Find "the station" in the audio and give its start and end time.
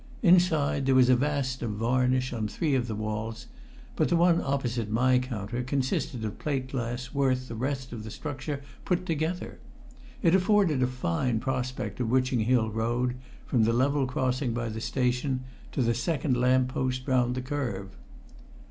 14.69-15.41